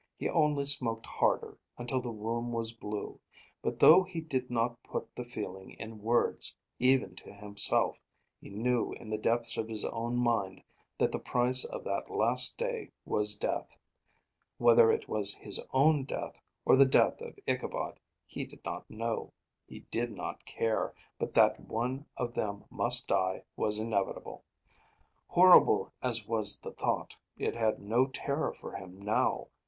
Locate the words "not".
4.49-4.81, 18.65-18.89, 20.15-20.43